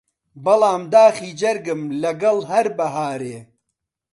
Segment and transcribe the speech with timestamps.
[0.43, 3.37] بەڵام داخی جەرگم لەگەڵ هەر بەهارێ